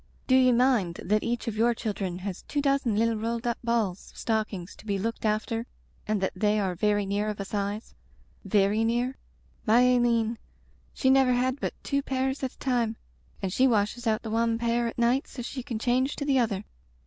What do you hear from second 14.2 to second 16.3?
the wan pair at night so she can change to